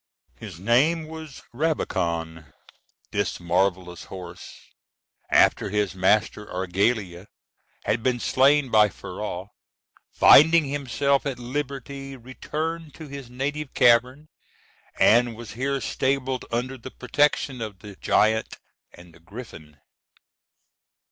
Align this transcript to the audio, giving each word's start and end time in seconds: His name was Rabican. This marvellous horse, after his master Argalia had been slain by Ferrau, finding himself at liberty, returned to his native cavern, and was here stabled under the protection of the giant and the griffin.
His 0.33 0.59
name 0.59 1.05
was 1.07 1.43
Rabican. 1.53 2.53
This 3.11 3.39
marvellous 3.39 4.05
horse, 4.05 4.51
after 5.29 5.69
his 5.69 5.93
master 5.93 6.47
Argalia 6.47 7.27
had 7.83 8.01
been 8.01 8.19
slain 8.19 8.69
by 8.69 8.89
Ferrau, 8.89 9.49
finding 10.11 10.65
himself 10.65 11.27
at 11.27 11.37
liberty, 11.37 12.15
returned 12.15 12.95
to 12.95 13.09
his 13.09 13.29
native 13.29 13.75
cavern, 13.75 14.27
and 14.99 15.35
was 15.35 15.51
here 15.53 15.79
stabled 15.79 16.45
under 16.51 16.79
the 16.79 16.89
protection 16.89 17.61
of 17.61 17.77
the 17.77 17.95
giant 17.95 18.57
and 18.95 19.13
the 19.13 19.19
griffin. 19.19 19.77